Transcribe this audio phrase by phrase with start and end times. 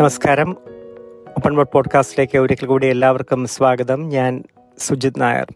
[0.00, 0.50] നമസ്കാരം.
[1.28, 4.08] Open board പോഡ്കാസ്റ്റിലേക്ക് ഒരിക്കൽ കൂടി എല്ലാവർക്കും സ്വാഗതം.
[4.08, 4.42] ഞാൻ
[4.78, 5.46] സുജിത് നായർ.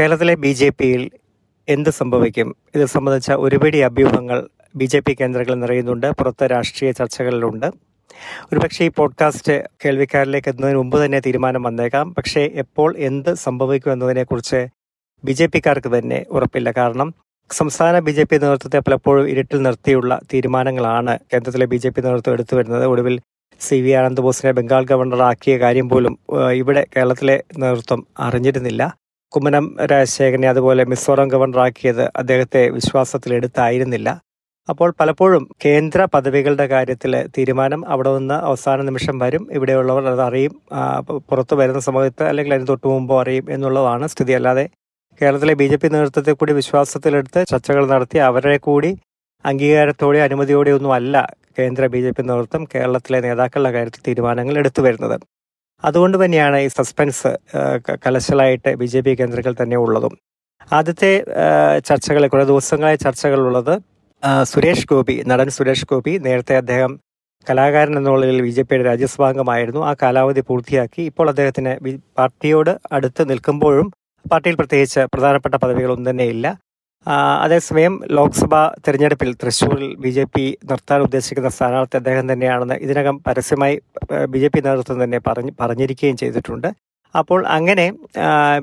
[0.00, 1.10] കേരളത്തിലെ ബി ജെ പിയിൽ
[1.68, 2.56] എന്ത് സംഭവിക്കും?
[2.74, 6.10] ഇത് സംബന്ധിച്ച ഒരുപിടി അഭ്യൂഹങ്ങൾ ബി ജെ പി കേന്ദ്രങ്ങളിൽ നിറയുന്നുണ്ട്.
[6.10, 7.66] പുറത്ത് രാഷ്ട്രീയ ചർച്ചകളിലുണ്ട്.
[8.52, 12.14] ഒരുപക്ഷെ ഈ പോഡ്കാസ്റ്റ് കേൾവിക്കാരിലേക്ക് എത്തുന്നതിന് മുമ്പ് തന്നെ തീരുമാനം വന്നേക്കാം.
[12.14, 14.68] പക്ഷേ എപ്പോൾ എന്ത് സംഭവിക്കും എന്നതിനെക്കുറിച്ച്
[15.24, 16.70] ബി ജെ പിക്കാർക്ക് തന്നെ ഉറപ്പില്ല.
[16.70, 17.14] കാരണം
[17.52, 22.56] സംസ്ഥാന ബി ജെ പി നേതൃത്വത്തെ പലപ്പോഴും ഇരുട്ടിൽ നിർത്തിയുള്ള തീരുമാനങ്ങളാണ് കേന്ദ്രത്തിലെ ബി ജെ പി നേതൃത്വം എടുത്തു
[22.56, 22.84] വരുന്നത്.
[22.84, 23.20] ഒടുവിൽ
[23.60, 26.14] സി വി ആനന്ദ് ബോസിനെ ബംഗാൾ ഗവർണറാക്കിയ കാര്യം പോലും
[26.54, 28.82] ഇവിടെ കേരളത്തിലെ നേതൃത്വം അറിഞ്ഞിരുന്നില്ല.
[29.32, 34.08] കുമ്മനം രാജശേഖരനെ അതുപോലെ മിസോറാം ഗവർണറാക്കിയത് അദ്ദേഹത്തെ വിശ്വാസത്തിലെടുത്തായിരുന്നില്ല
[34.68, 39.44] അപ്പോൾ പലപ്പോഴും കേന്ദ്ര പദവികളുടെ കാര്യത്തിൽ തീരുമാനം അവിടെ നിന്ന് അവസാന നിമിഷം വരും.
[39.56, 40.54] ഇവിടെയുള്ളവർ അത് അറിയും.
[41.28, 44.34] പുറത്തു വരുന്ന സമയത്ത് അല്ലെങ്കിൽ അതിന് തൊട്ടു മുമ്പോ അറിയും എന്നുള്ളതാണ് സ്ഥിതി.
[44.38, 44.64] അല്ലാതെ
[45.20, 48.90] കേരളത്തിലെ ബി ജെ പി നേതൃത്വത്തെ കൂടി വിശ്വാസത്തിലെടുത്ത് ചർച്ചകൾ നടത്തി അവരെ കൂടി
[49.44, 51.14] അംഗീകാരത്തോടെ അനുമതിയോടെ ഒന്നും അല്ല
[51.58, 55.16] കേന്ദ്ര ബി ജെ പി നേതൃത്വം കേരളത്തിലെ നേതാക്കളുടെ കാര്യത്തിൽ തീരുമാനങ്ങൾ എടുത്തു വരുന്നത്.
[55.82, 57.30] അതുകൊണ്ട് തന്നെയാണ് ഈ സസ്പെൻസ്
[58.04, 60.14] കലശലായിട്ട് ബി ജെ പി കേന്ദ്രങ്ങൾ തന്നെ ഉള്ളതും.
[60.78, 61.10] ആദ്യത്തെ
[61.88, 63.74] ചർച്ചകളെ കുറേ ദിവസങ്ങളായി ചർച്ചകളുള്ളത്
[64.52, 66.92] സുരേഷ് ഗോപി നടൻ സുരേഷ് ഗോപി നേരത്തെ അദ്ദേഹം
[67.46, 69.80] കലാകാരൻ എന്നുള്ളതിൽ ബി ജെ പിയുടെ രാജ്യസഭാംഗമായിരുന്നു.
[69.90, 71.02] ആ കാലാവധി പൂർത്തിയാക്കി.
[71.10, 71.72] ഇപ്പോൾ അദ്ദേഹത്തിന്
[72.18, 73.86] പാർട്ടിയോട് അടുത്ത് നിൽക്കുമ്പോഴും
[74.24, 76.67] പാർട്ടിയിൽ പ്രത്യേകിച്ച് പ്രധാനപ്പെട്ട പദവികളൊന്നും തന്നെ ഇല്ല ആ,
[77.42, 83.76] അതേസമയം ലോക്സഭാ തെരഞ്ഞെടുപ്പിൽ തൃശൂരിൽ ബി ജെ പി നിർത്താൻ ഉദ്ദേശിക്കുന്ന സ്ഥാനാർത്ഥി അദ്ദേഹം തന്നെയാണെന്ന് ഇതിനകം പരസ്യമായി
[84.26, 86.68] ബി ജെ പി നേതൃത്വം തന്നെ പറഞ്ഞ് പറഞ്ഞിരിക്കുകയും ചെയ്തിട്ടുണ്ട്.
[87.14, 87.92] അപ്പോൾ അങ്ങനെ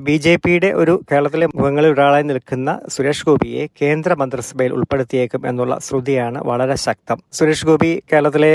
[0.06, 6.38] ബി ജെ പിയുടെ ഒരു കേരളത്തിലെ മുഖങ്ങളിൽ ഒരാളായി നിൽക്കുന്ന സുരേഷ് ഗോപിയെ കേന്ദ്ര മന്ത്രിസഭയിൽ ഉൾപ്പെടുത്തിയേക്കും എന്നുള്ള ശ്രുതിയാണ്
[6.44, 7.18] വളരെ ശക്തം.
[7.32, 8.52] സുരേഷ് ഗോപി കേരളത്തിലെ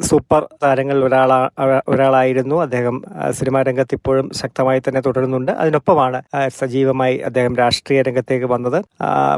[0.00, 1.48] സൂപ്പർ താരങ്ങളിൽ ഒരാളാ
[1.88, 2.56] ഒരാളായിരുന്നു.
[2.62, 5.52] അദ്ദേഹം സിനിമാ രംഗത്ത് ഇപ്പോഴും ശക്തമായി തന്നെ തുടരുന്നുണ്ട്.
[5.52, 6.22] അതിനൊപ്പമാണ്
[6.60, 8.78] സജീവമായി അദ്ദേഹം രാഷ്ട്രീയ രംഗത്തേക്ക് വന്നത്.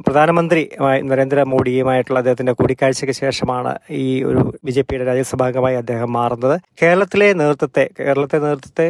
[0.07, 0.69] പ്രധാനമന്ത്രി
[1.03, 6.61] നരേന്ദ്രമോദിയുമായിട്ടുള്ള അദ്ദേഹത്തിന്റെ കൂടിക്കാഴ്ചയ്ക്ക് ശേഷമാണ് ഈ ഒരു ബി ജെ പിയുടെ രാജ്യസഭാംഗമായി അദ്ദേഹം മാറുന്നത്.
[6.83, 8.89] കേരളത്തിലെ നേതൃത്വത്തെ കേരളത്തെ നേതൃത്വത്തെ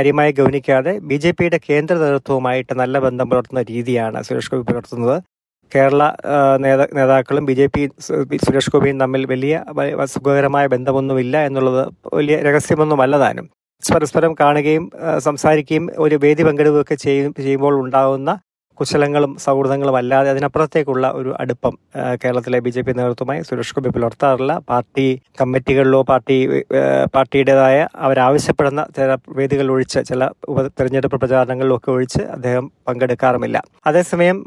[0.00, 5.22] കാര്യമായി ഗൗനിക്കാതെ ബി ജെ പിയുടെ കേന്ദ്ര നേതൃത്വവുമായിട്ട് നല്ല ബന്ധം പുലർത്തുന്ന രീതിയാണ് സുരേഷ് ഗോപി പുലർത്തുന്നത്.
[5.74, 6.12] കേരള
[6.56, 7.88] നേതാ- നേതാക്കളും ബി ജെ പി
[8.44, 9.64] സുരേഷ് ഗോപിയും തമ്മിൽ വലിയ
[10.04, 13.50] സുഖകരമായ ബന്ധമൊന്നുമില്ല എന്നുള്ളത് വലിയ രഹസ്യമൊന്നുമല്ല താനും.
[13.94, 18.38] പരസ്പരം കാണുകയും സംസാരിക്കുകയും ഒരു വേദി പങ്കിടുകയൊക്കെ ചെയ്യും ചെയ്യുമ്പോൾ ഉണ്ടാകുന്ന
[18.80, 21.74] കുശലങ്ങളും സൗഹൃദങ്ങളും അല്ലാതെ അതിനപ്പുറത്തേക്കുള്ള ഒരു അടുപ്പം
[22.22, 25.06] കേരളത്തിലെ ബി ജെ പി നേതൃത്വമായി സുരേഷ് ഗോപി പുലർത്താറില്ല പാർട്ടി
[25.40, 26.36] കമ്മിറ്റികളിലോ പാർട്ടി
[27.14, 33.56] പാർട്ടിയുടേതായ അവരാവശ്യപ്പെടുന്ന ചില വേദികൾ ഒഴിച്ച് ചില ഉപ തെരഞ്ഞെടുപ്പ് പ്രചാരണങ്ങളിലും ഒക്കെ ഒഴിച്ച് അദ്ദേഹം പങ്കെടുക്കാറുമില്ല.
[33.86, 34.38] അതേസമയം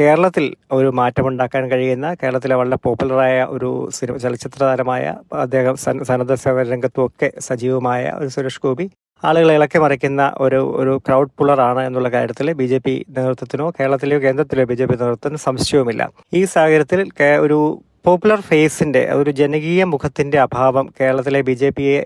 [0.00, 5.04] കേരളത്തിൽ ഒരു മാറ്റമുണ്ടാക്കാൻ കഴിയുന്ന കേരളത്തിലെ വളരെ പോപ്പുലറായ ഒരു സിനിമ ചലച്ചിത്ര താരമായ
[5.36, 8.86] അദ്ദേഹം സന്ന- സന്നദ്ധ സേവന രംഗത്തും ഒക്കെ സജീവമായ ഒരു സുരേഷ് ഗോപി
[9.28, 14.66] ആളുകളെ ഇളക്കി മറിക്കുന്ന ഒരു ഒരു ക്രൗഡ് പുള്ളറാണ് എന്നുള്ള കാര്യത്തിൽ ബി ജെ പി നേതൃത്വത്തിനോ കേരളത്തിലെയോ കേന്ദ്രത്തിലെയോ
[14.70, 16.02] ബി ജെ പി നേതൃത്വത്തിന് സംശയവുമില്ല.
[16.34, 17.00] ഈ സാഹചര്യത്തിൽ
[17.40, 17.58] ഒരു
[18.06, 21.98] പോപ്പുലർ ഫേസിന്റെ ഒരു ജനകീയ മുഖത്തിന്റെ അഭാവം കേരളത്തിലെ ബി ജെ പിയെ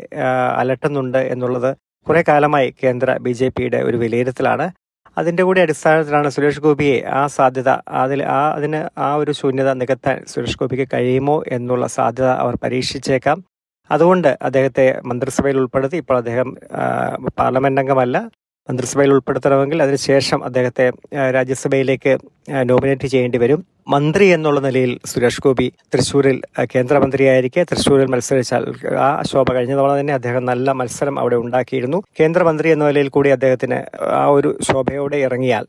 [0.61, 1.71] അലട്ടുന്നുണ്ട് എന്നുള്ളത്
[2.07, 4.67] കുറെ കാലമായി കേന്ദ്ര ബി ജെ പിയുടെ ഒരു വിലയിരുത്തലാണ്.
[5.17, 7.71] അതിന്റെ കൂടി അടിസ്ഥാനത്തിലാണ് സുരേഷ് ഗോപിയെ ആ സാധ്യത
[8.05, 13.39] അതിൽ ആ അതിന് ആ ഒരു ശൂന്യത നികത്താൻ സുരേഷ് ഗോപിക്ക് കഴിയുമോ എന്നുള്ള സാധ്യത അവർ പരീക്ഷിച്ചേക്കാം.
[13.91, 15.97] അതുകൊണ്ട് അദ്ദേഹത്തെ മന്ത്രിസഭയിൽ ഉൾപ്പെടുത്തി.
[16.03, 16.49] ഇപ്പോൾ അദ്ദേഹം
[17.41, 18.17] പാർലമെന്റ് അംഗമല്ല.
[18.69, 20.87] മന്ത്രിസഭയിൽ ഉൾപ്പെടുത്തണമെങ്കിൽ അതിനുശേഷം അദ്ദേഹത്തെ
[21.37, 22.13] രാജ്യസഭയിലേക്ക്
[22.71, 23.61] നോമിനേറ്റ് ചെയ്യേണ്ടി വരും.
[23.93, 26.39] മന്ത്രി എന്നുള്ള നിലയിൽ സുരേഷ് ഗോപി തൃശ്ശൂരിൽ
[26.73, 27.63] കേന്ദ്രമന്ത്രിയായിരിക്കെ.
[27.71, 28.65] തൃശ്ശൂരിൽ മത്സരിച്ചാൽ
[29.07, 31.99] ആ ശോഭ കഴിഞ്ഞ തവണ തന്നെ അദ്ദേഹം നല്ല മത്സരം അവിടെ ഉണ്ടാക്കിയിരുന്നു.
[32.21, 33.79] കേന്ദ്രമന്ത്രി എന്ന നിലയിൽ കൂടി അദ്ദേഹത്തിന്
[34.21, 35.67] ആ ഒരു ശോഭയോടെ ഇറങ്ങിയാൽ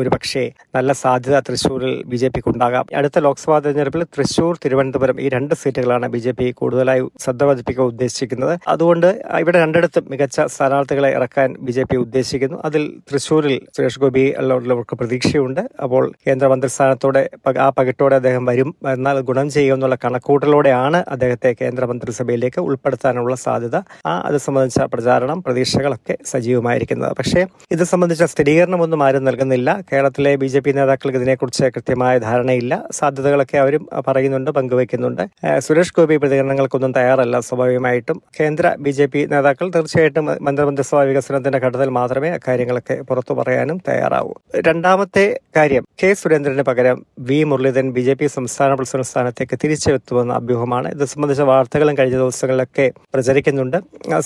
[0.00, 0.44] ഒരു പക്ഷേ
[0.76, 6.08] നല്ല സാധ്യത തൃശ്ശൂരിൽ ബി ജെ പിക്ക് ഉണ്ടാകാം അടുത്ത ലോക്സഭാ തെരഞ്ഞെടുപ്പിൽ തൃശ്ശൂർ തിരുവനന്തപുരം ഈ രണ്ട് സീറ്റുകളാണ്
[6.14, 8.54] ബി ജെ പി കൂടുതലായി ശ്രദ്ധ പതിപ്പിക്കാൻ ഉദ്ദേശിക്കുന്നത്.
[8.74, 9.08] അതുകൊണ്ട്
[9.42, 12.58] ഇവിടെ രണ്ടിടത്തും മികച്ച സ്ഥാനാർത്ഥികളെ ഇറക്കാൻ ബി ജെ പി ഉദ്ദേശിക്കുന്നു.
[12.70, 15.62] അതിൽ തൃശ്ശൂരിൽ സുരേഷ് ഗോപി ഉള്ളവർക്ക് പ്രതീക്ഷയുണ്ട്.
[15.84, 17.24] അപ്പോൾ കേന്ദ്രമന്ത്രി സ്ഥാനത്തോടെ
[17.56, 18.74] ആ പകിട്ടോടെ അദ്ദേഹം വരും.
[18.92, 23.76] എന്നാൽ ഗുണം ചെയ്യുമെന്നുള്ള കണക്കൂട്ടലോടെയാണ് അദ്ദേഹത്തെ കേന്ദ്രമന്ത്രിസഭയിലേക്ക് ഉൾപ്പെടുത്താനുള്ള സാധ്യത.
[24.06, 27.12] ആ അത് സംബന്ധിച്ച പ്രചാരണം പ്രതീക്ഷകളൊക്കെ സജീവമായിരിക്കുന്നത്.
[27.18, 29.80] പക്ഷേ ഇത് സംബന്ധിച്ച സ്ഥിരീകരണമൊന്നും ആരും നൽകുന്നില്ല.
[29.92, 32.84] കേരളത്തിലെ ബി ജെ പി നേതാക്കൾക്ക് ഇതിനെക്കുറിച്ച് കൃത്യമായ ധാരണയില്ല.
[32.90, 35.22] സാധ്യതകളൊക്കെ അവരും പറയുന്നുണ്ട് പങ്കുവയ്ക്കുന്നുണ്ട്.
[35.58, 38.22] സുരേഷ് ഗോപി പ്രതികരണങ്ങൾക്കൊന്നും തയ്യാറല്ല സ്വാഭാവികമായിട്ടും.
[38.40, 44.32] കേന്ദ്ര ബി ജെ പി നേതാക്കൾ തീർച്ചയായിട്ടും മന്ത്രിമന്ത്രിസഭാ വികസനത്തിന്റെ ഘട്ടത്തിൽ മാത്രമേ അക്കാര്യങ്ങളൊക്കെ പുറത്തു പറയാനും തയ്യാറാവൂ.
[44.68, 47.37] രണ്ടാമത്തെ കാര്യം കെ സുരേന്ദ്രന് പകരം V.
[47.50, 50.88] Muraleedharan B J P സംസ്ഥാന പ്രസിഡന്റ് സ്ഥാനത്തേക്ക് തിരിച്ചെത്തുമെന്ന അഭ്യൂഹമാണ്.
[50.94, 53.78] ഇത് സംബന്ധിച്ച വാർത്തകളും കഴിഞ്ഞ ദിവസങ്ങളിലൊക്കെ പ്രചരിക്കുന്നുണ്ട്.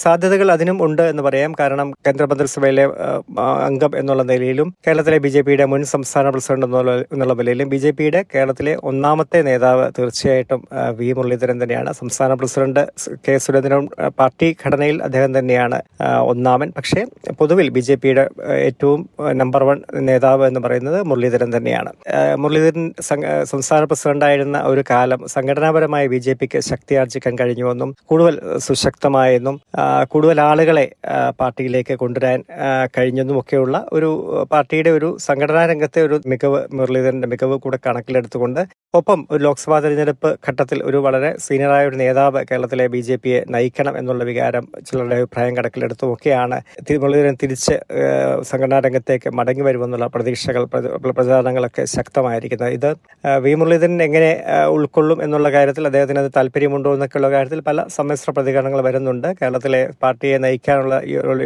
[0.05, 1.53] സാധ്യതകൾ അതിനും ഉണ്ട് എന്ന് പറയാം.
[1.61, 2.85] കാരണം കേന്ദ്രമന്ത്രിസഭയിലെ മന്ത്രിസഭയിലെ
[3.69, 6.67] അംഗം എന്നുള്ള നിലയിലും കേരളത്തിലെ ബി ജെ പിയുടെ മുൻ സംസ്ഥാന പ്രസിഡന്റ്
[7.15, 10.61] എന്നുള്ള നിലയിലും ബി ജെ പിയുടെ കേരളത്തിലെ ഒന്നാമത്തെ നേതാവ് തീർച്ചയായിട്ടും
[10.99, 11.91] വി മുരളീധരൻ തന്നെയാണ്.
[12.01, 12.83] സംസ്ഥാന പ്രസിഡന്റ്
[13.27, 13.87] കെ സുരേന്ദ്രൻ
[14.21, 15.79] പാർട്ടി ഘടനയിൽ അദ്ദേഹം തന്നെയാണ്
[16.33, 16.71] ഒന്നാമൻ.
[16.79, 17.03] പക്ഷേ
[17.41, 18.25] പൊതുവിൽ ബി ജെ പിയുടെ
[18.69, 19.03] ഏറ്റവും
[19.43, 21.93] നമ്പർ വൺ നേതാവ് എന്ന് പറയുന്നത് മുരളീധരൻ തന്നെയാണ്.
[22.43, 22.87] മുരളീധരൻ
[23.43, 29.57] സംസ്ഥാന പ്രസിഡന്റായിരുന്ന ഒരു കാലം സംഘടനാപരമായ ബി ജെ പിക്ക് ശക്തിയാർജിക്കാൻ കഴിഞ്ഞുവെന്നും കൂടുതൽ സുശക്തമായെന്നും
[30.09, 30.87] കൂടുതൽ ആളുകളെ
[31.41, 32.39] പാർട്ടിയിലേക്ക് കൊണ്ടുവരാൻ
[32.97, 34.11] കഴിഞ്ഞെന്നുമൊക്കെയുള്ള ഒരു
[34.53, 38.61] പാർട്ടിയുടെ ഒരു സംഘടനാ രംഗത്തെ ഒരു മികവ് മുരളീധരന്റെ മികവ് കൂടെ കണക്കിലെടുത്തുകൊണ്ട്
[38.95, 43.99] ഒപ്പം ഒരു ലോക്സഭാ തെരഞ്ഞെടുപ്പ് ഘട്ടത്തിൽ ഒരു വളരെ സീനിയറായ ഒരു നേതാവ് കേരളത്തിലെ ബി ജെ പിയെ നയിക്കണം
[43.99, 46.59] എന്നുള്ള വികാരം ചിലരുടെ അഭിപ്രായം കണക്കിലെടുത്തും ഒക്കെയാണ്
[46.89, 47.75] തി- മുരളീധരൻ തിരിച്ച്
[48.43, 52.73] സംഘടനാ രംഗത്തേക്ക് മടങ്ങി വരുമെന്നുള്ള പ്രതീക്ഷകൾ പ്ര- പ്രചാരണങ്ങളൊക്കെ ശക്തമായിരിക്കുന്നത്.
[52.83, 52.91] ഇത്
[53.43, 54.29] വി മുരളീധരൻ എങ്ങനെ
[54.67, 59.29] ഉൾക്കൊള്ളും എന്നുള്ള കാര്യത്തിൽ അദ്ദേഹത്തിന് അത് താല്പര്യമുണ്ടോ എന്നൊക്കെയുള്ള കാര്യത്തിൽ പല സമ്മിശ്ര പ്രതികരണങ്ങൾ വരുന്നുണ്ട്.
[59.43, 60.95] കേരളത്തിലെ പാർട്ടിയെ നയിക്കാനുള്ള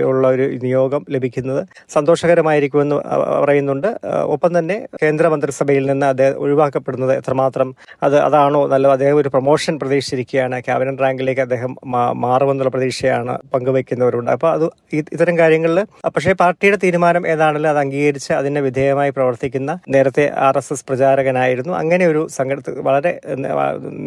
[0.09, 2.97] ഉള്ള- ഒരു നിയോഗം ലഭിക്കുന്നത് സന്തോഷകരമായിരിക്കുമെന്ന്
[3.45, 3.89] പറയുന്നുണ്ട്.
[4.35, 7.69] ഒപ്പം തന്നെ കേന്ദ്ര മന്ത്രിസഭയിൽ നിന്ന് അദ്ദേഹം ഒഴിവാക്കപ്പെടുന്നത് എത്രമാത്രം
[8.03, 8.93] അത് അതാണോ നല്ലത്?
[8.93, 10.61] അദ്ദേഹം ഒരു പ്രൊമോഷൻ പ്രതീക്ഷിച്ചിരിക്കുകയാണ്.
[10.61, 11.77] ക്യാബിനറ്റ് റാങ്കിലേക്ക് അദ്ദേഹം
[12.17, 19.11] മാറുമെന്നുള്ള പ്രതീക്ഷയാണ് പങ്കുവയ്ക്കുന്നവരുണ്ട് അപ്പോൾ അത് ഇത്തരം കാര്യങ്ങളിൽ പക്ഷേ പാർട്ടിയുടെ തീരുമാനം ഏതാണല്ലോ അത് അംഗീകരിച്ച് അതിന് വിധേയമായി
[19.11, 20.85] പ്രവർത്തിക്കുന്ന നേരത്തെ ആർ എസ് എസ്
[21.29, 23.13] പ്രചാരകനായിരുന്നു അങ്ങനെ ഒരു സംഘടന വളരെ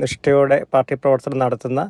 [0.02, 1.82] നിഷ്ഠയോടെ പാർട്ടി പ്രവർത്തനം നടത്തുന്ന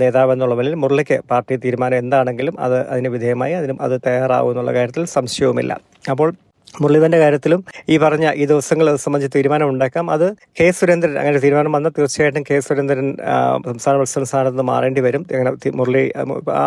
[0.00, 5.04] നേതാവ് എന്നുള്ള നിലയിൽ മുരളിക്ക് പാർട്ടി തീരുമാനം എന്താണെങ്കിലും അത് അതിന് വിധേയമായി അതിനും അത് തയ്യാറാവും എന്നുള്ള കാര്യത്തിൽ
[5.16, 5.72] സംശയവുമില്ല.
[6.12, 6.28] അപ്പോൾ
[6.82, 7.60] മുരളീധരന്റെ കാര്യത്തിലും
[7.92, 10.26] ഈ പറഞ്ഞ ഈ ദിവസങ്ങൾ സംബന്ധിച്ച് തീരുമാനം ഉണ്ടാക്കാം അത്
[10.58, 13.08] കെ സുരേന്ദ്രൻ അങ്ങനെ തീരുമാനം വന്നാൽ തീർച്ചയായിട്ടും കെ സുരേന്ദ്രൻ
[13.68, 15.22] സംസ്ഥാന പ്രസിഡന്റ് സ്ഥാനത്ത് മാറേണ്ടി വരും.
[15.32, 16.04] അങ്ങനെ മുരളി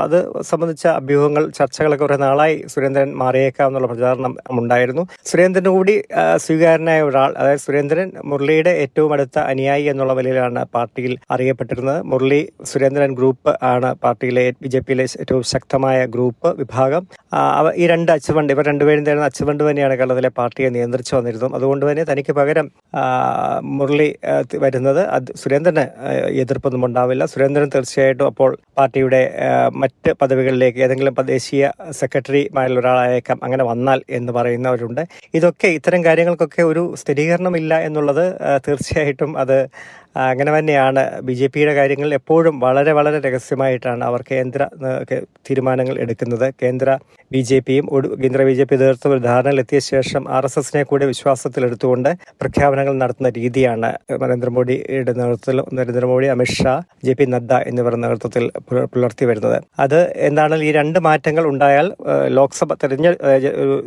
[0.05, 0.17] അത്
[0.51, 5.03] സംബന്ധിച്ച അഭ്യൂഹങ്ങൾ ചർച്ചകളൊക്കെ കുറെ നാളായി സുരേന്ദ്രൻ മാറിയേക്കാം എന്നുള്ള പ്രചാരണം ഉണ്ടായിരുന്നു.
[5.31, 5.95] സുരേന്ദ്രൻ കൂടി
[6.45, 12.01] സ്വീകാരനായ ഒരാൾ അതായത് സുരേന്ദ്രൻ മുരളിയുടെ ഏറ്റവും അടുത്ത അനുയായി എന്നുള്ള നിലയിലാണ് പാർട്ടിയിൽ അറിയപ്പെട്ടിരുന്നത്.
[12.11, 17.03] മുരളി സുരേന്ദ്രൻ ഗ്രൂപ്പ് ആണ് പാർട്ടിയിലെ ബി ജെ പിയിലെ ഏറ്റവും ശക്തമായ ഗ്രൂപ്പ് വിഭാഗം.
[17.81, 21.49] ഈ രണ്ട് അച്ചുവണ്ട് ഇവർ രണ്ടുപേരും തരുന്ന അച്ചുവണ്ട് തന്നെയാണ് കേരളത്തിലെ പാർട്ടിയെ നിയന്ത്രിച്ചു വന്നിരുന്നു.
[21.57, 22.67] അതുകൊണ്ട് തന്നെ തനിക്ക് പകരം
[23.77, 24.09] മുരളി
[24.63, 25.85] വരുന്നത് അത് സുരേന്ദ്രന്
[26.43, 27.25] എതിർപ്പൊന്നും ഉണ്ടാവില്ല.
[27.33, 29.21] സുരേന്ദ്രൻ തീർച്ചയായിട്ടും അപ്പോൾ പാർട്ടിയുടെ
[29.83, 31.71] മറ്റ് പദവികളിലേക്ക് ഏതെങ്കിലും ദേശീയ
[32.01, 35.03] സെക്രട്ടറിമാരിൽ ഒരാളായേക്കാം അങ്ങനെ വന്നാൽ എന്ന് പറയുന്നവരുണ്ട്.
[35.33, 38.25] ഇതൊക്കെ ഇത്തരം കാര്യങ്ങൾക്കൊക്കെ ഒരു സ്ഥിരീകരണമില്ല എന്നുള്ളത്
[38.67, 39.57] തീർച്ചയായിട്ടും അത്
[40.15, 44.67] അങ്ങനെ തന്നെയാണ് ബി ജെ പിയുടെ കാര്യങ്ങൾ എപ്പോഴും വളരെ വളരെ രഹസ്യമായിട്ടാണ് അവർ കേന്ദ്ര
[45.49, 46.53] തീരുമാനങ്ങൾ എടുക്കുന്നത്.
[46.63, 46.97] കേന്ദ്ര
[47.31, 47.85] ബി ജെ പിയും
[48.23, 52.09] കേന്ദ്ര ബി ജെ പി നേതൃത്വം ധാരണയിലെത്തിയ ശേഷം ആർ എസ് എസിനെ കൂടി വിശ്വാസത്തിലെടുത്തുകൊണ്ട്
[52.41, 59.63] പ്രഖ്യാപനങ്ങൾ നടത്തുന്ന രീതിയാണ് നരേന്ദ്രമോദിയുടെ നേതൃത്വത്തിൽ നരേന്ദ്രമോദി അമിത്ഷാ ജെ പി നദ്ദ എന്നിവരുടെ നേതൃത്വത്തിൽ പുല- പുലർത്തി വരുന്നത്.
[59.79, 61.95] അത് എന്താണെങ്കിലും ഈ രണ്ട് മാറ്റങ്ങൾ ഉണ്ടായാൽ
[62.27, 63.07] ലോക്സഭ തെരഞ്ഞ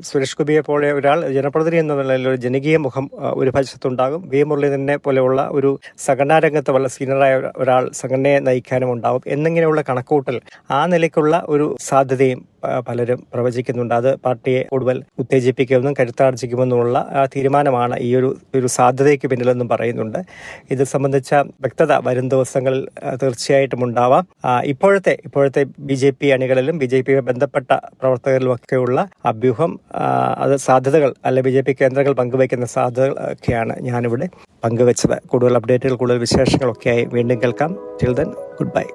[0.01, 5.49] സുരേഷ് ഗോപിയെ പോലെ ഒരാൾ ജനപ്രതിനിധി എന്ന നിലയിൽ ഒരു ജനകീയ മുഖം ഒരു വശത്തുണ്ടാകും വി മുരളീധരനെ പോലെയുള്ള
[5.53, 5.79] ഒരു
[6.15, 9.23] സംഘടനാ രംഗത്ത് വളരെ സീനിയറായ ഒരാൾ സംഘടനയെ നയിക്കാനും ഉണ്ടാവും.
[9.27, 10.37] എന്നിങ്ങനെയുള്ള കണക്കൂട്ടൽ
[10.71, 12.41] ആ നിലയ്ക്കുള്ള ഒരു സാധ്യതയും
[12.89, 13.95] പലരും പ്രവചിക്കുന്നുണ്ട്.
[13.95, 20.19] അത് പാർട്ടിയെ കൂടുതൽ ഉത്തേജിപ്പിക്കുമെന്നും കരുത്താർജിക്കുമെന്നുമുള്ള തീരുമാനമാണ് ഈ ഒരു ഒരു സാധ്യതയ്ക്ക് പിന്നിലെന്നും പറയുന്നുണ്ട്.
[20.71, 22.89] ഇത് സംബന്ധിച്ച വ്യക്തത വരും ദിവസങ്ങളിൽ
[23.23, 24.27] തീർച്ചയായിട്ടും ഉണ്ടാവാം.
[24.65, 29.81] ഇപ്പോഴത്തെ ഇപ്പോഴത്തെ ബി ജെ പി അണികളിലും ബി ജെ പി ബന്ധപ്പെട്ട പ്രവർത്തകരിലും ഒക്കെയുള്ള അഭ്യൂഹം
[30.39, 34.29] അത് സാധ്യതകൾ അല്ലെ ബി ജെ പി കേന്ദ്രങ്ങൾ പങ്കുവയ്ക്കുന്ന സാധ്യതകൾ ഒക്കെയാണ് ഞാനിവിടെ
[34.65, 35.17] പങ്കുവച്ചത്.
[35.27, 37.77] കൂടുതൽ അപ്ഡേറ്റുകൾ കൂടുതൽ വിശേഷങ്ങളൊക്കെയായി വീണ്ടും കേൾക്കാം.
[38.03, 38.87] Till then good bye